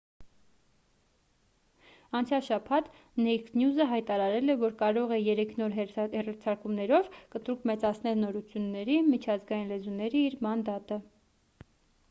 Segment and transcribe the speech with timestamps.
[2.19, 2.87] անցյալ շաբաթ
[3.25, 10.23] naked news-ը հայտարարել է որ կարող է երեք նոր հեռարձակումներով կտրուկ մեծացնել նորությունների` միջազգային լեզուների
[10.31, 10.99] իր մանդատը: